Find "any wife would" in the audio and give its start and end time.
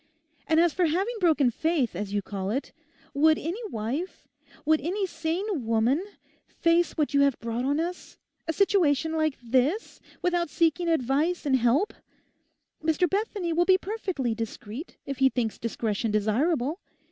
3.37-4.81